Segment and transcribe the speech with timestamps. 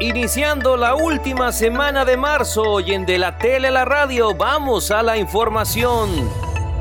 [0.00, 4.90] Iniciando la última semana de marzo y en De la Tele a la Radio, vamos
[4.90, 6.26] a la información.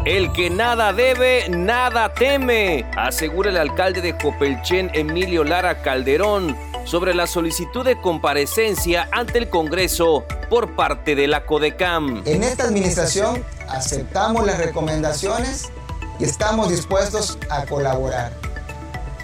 [0.05, 6.55] El que nada debe, nada teme, asegura el alcalde de Copelchen, Emilio Lara Calderón,
[6.85, 12.23] sobre la solicitud de comparecencia ante el Congreso por parte de la CODECAM.
[12.25, 15.73] En esta administración aceptamos las recomendaciones
[16.19, 18.31] y estamos dispuestos a colaborar.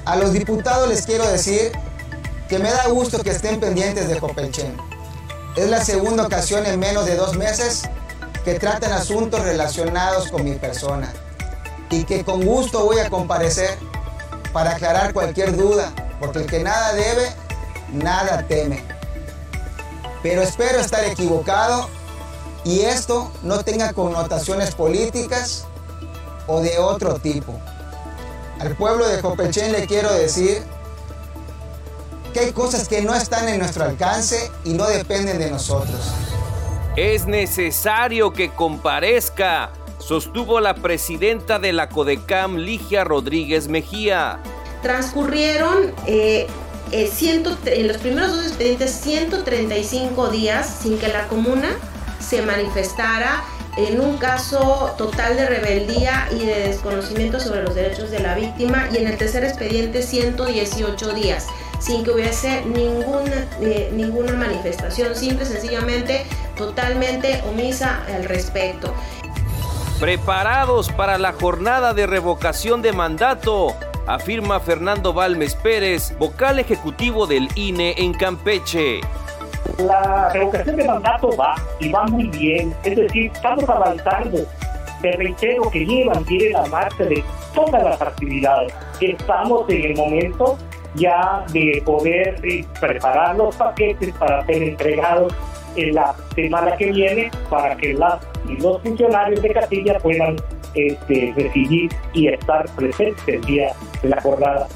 [0.04, 1.72] A los diputados les quiero decir
[2.48, 4.78] que me da gusto que estén pendientes de Copelchen.
[5.56, 7.84] Es la segunda ocasión en menos de dos meses
[8.44, 11.12] que tratan asuntos relacionados con mi persona
[11.90, 13.78] y que con gusto voy a comparecer
[14.54, 17.32] para aclarar cualquier duda, porque el que nada debe,
[17.92, 18.84] nada teme.
[20.22, 21.90] Pero espero estar equivocado
[22.64, 25.66] y esto no tenga connotaciones políticas
[26.48, 27.54] o de otro tipo.
[28.60, 30.64] Al pueblo de Copelchen le quiero decir
[32.36, 36.12] que hay cosas que no están en nuestro alcance y no dependen de nosotros.
[36.98, 44.40] Es necesario que comparezca, sostuvo la presidenta de la CODECAM, Ligia Rodríguez Mejía.
[44.82, 46.48] Transcurrieron eh,
[46.92, 47.10] eh,
[47.68, 51.70] en los primeros dos expedientes 135 días sin que la comuna
[52.20, 53.46] se manifestara
[53.78, 58.90] en un caso total de rebeldía y de desconocimiento sobre los derechos de la víctima
[58.92, 61.48] y en el tercer expediente 118 días
[61.80, 66.26] sin que hubiese ninguna, eh, ninguna manifestación, simple, sencillamente,
[66.58, 68.94] totalmente omisa al respecto.
[70.00, 73.76] Preparados para la jornada de revocación de mandato,
[74.08, 79.00] afirma Fernando Balmes Pérez, vocal ejecutivo del INE en Campeche.
[79.78, 84.40] La revocación de mandato va y va muy bien, es decir, estamos avanzando.
[85.02, 88.74] Te reitero que llevan, tiene la marcha de todas las actividades.
[89.00, 90.58] Estamos en el momento
[90.96, 95.34] ya de poder eh, preparar los paquetes para ser entregados
[95.76, 98.22] en la semana que viene para que las,
[98.60, 100.36] los funcionarios de Castilla puedan
[100.74, 104.68] este, recibir y estar presentes el día de la jornada.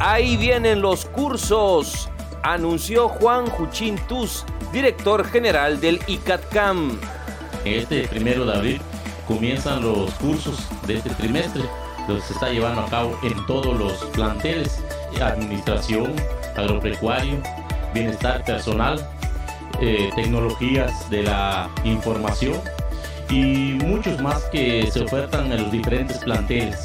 [0.00, 2.08] Ahí vienen los cursos,
[2.42, 6.98] anunció Juan Juchín Tuz, director general del ICATCAM.
[7.64, 8.80] Este primero de abril
[9.26, 11.62] comienzan los cursos de este trimestre
[12.16, 14.82] se está llevando a cabo en todos los planteles,
[15.20, 16.14] administración,
[16.56, 17.38] agropecuario,
[17.92, 19.06] bienestar personal,
[19.80, 22.60] eh, tecnologías de la información
[23.30, 26.82] y muchos más que se ofertan en los diferentes planteles.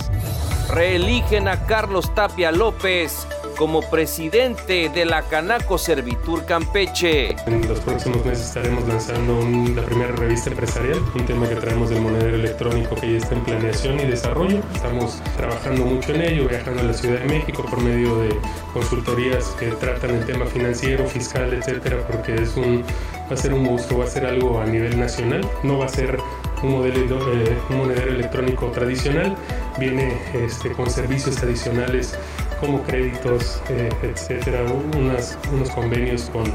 [0.70, 7.36] Reeligen a Carlos Tapia López como presidente de la Canaco Servitur Campeche.
[7.46, 9.40] En los próximos meses estaremos lanzando
[9.76, 13.42] la primera revista empresarial, un tema que traemos del monedero electrónico que ya está en
[13.42, 14.60] planeación y desarrollo.
[14.74, 18.36] Estamos trabajando mucho en ello, viajando a la Ciudad de México por medio de
[18.74, 22.84] consultorías que tratan el tema financiero, fiscal, etcétera, porque es un,
[23.30, 25.90] va a ser un monstruo, va a ser algo a nivel nacional, no va a
[25.90, 26.18] ser
[26.64, 29.36] un, modelo, eh, un monedero electrónico tradicional,
[29.78, 32.18] viene este, con servicios adicionales
[32.60, 34.62] como créditos, eh, etcétera,
[34.96, 36.46] unas, unos convenios con,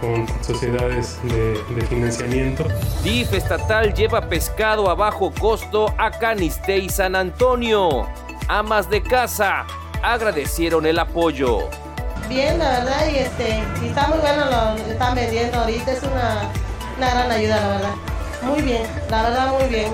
[0.00, 2.66] con sociedades de, de, financiamiento.
[3.02, 8.06] DIF estatal lleva pescado a bajo costo a Caniste y San Antonio.
[8.48, 9.66] Amas de casa
[10.02, 11.68] agradecieron el apoyo.
[12.28, 16.50] Bien, la verdad, y este, está muy bueno lo que están vendiendo ahorita, es una,
[16.96, 17.94] una gran ayuda, la verdad.
[18.42, 19.92] Muy bien, la verdad, muy bien.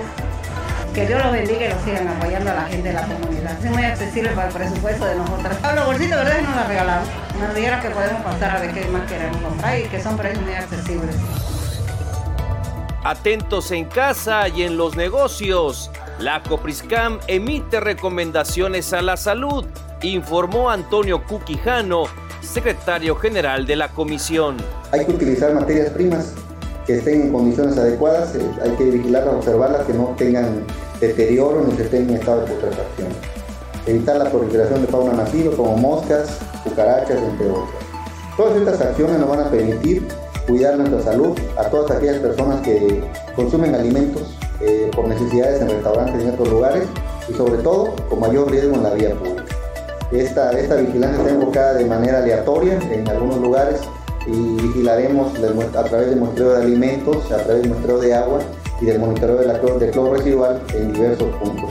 [0.93, 3.63] Que Dios los bendiga y los sigan apoyando a la gente de la comunidad.
[3.63, 5.57] Es muy accesible para el presupuesto de nosotros.
[5.75, 6.39] Los bolsitos, ¿verdad?
[6.39, 7.07] Y nos la regalamos.
[7.39, 10.43] Nos dijeron que podemos pasar a ver qué más queremos comprar y que son precios
[10.43, 11.15] muy accesibles.
[13.05, 15.89] Atentos en casa y en los negocios.
[16.19, 19.65] La Copriscam emite recomendaciones a la salud,
[20.01, 22.03] informó Antonio Cuquijano,
[22.41, 24.57] secretario general de la comisión.
[24.91, 26.35] Hay que utilizar materias primas
[26.85, 30.65] que estén en condiciones adecuadas, eh, hay que vigilarlas, observarlas, que no tengan
[30.99, 33.09] deterioro ni que estén en estado de putrefacción.
[33.85, 37.81] Evitar la proliferación de fauna nativa como moscas, cucarachas, entre otras.
[38.37, 40.07] Todas estas acciones nos van a permitir
[40.47, 43.03] cuidar nuestra salud a todas aquellas personas que
[43.35, 46.83] consumen alimentos eh, por necesidades en restaurantes y en otros lugares
[47.27, 49.43] y sobre todo con mayor riesgo en la vía pública.
[50.11, 53.79] Esta, esta vigilancia está enfocada de manera aleatoria en algunos lugares
[54.27, 55.33] y vigilaremos
[55.75, 58.39] a través del muestreo de alimentos, a través del muestreo de agua
[58.79, 61.69] y del monitoreo de la de cloro residual en diversos puntos.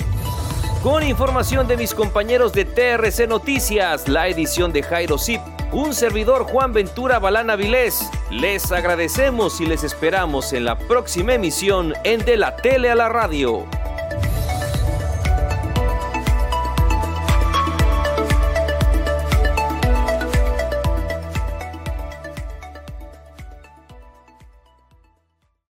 [0.82, 5.40] Con información de mis compañeros de TRC Noticias, la edición de Jairo Zip,
[5.72, 11.92] un servidor Juan Ventura Balana Vilés, les agradecemos y les esperamos en la próxima emisión
[12.04, 13.66] en De la Tele a la Radio.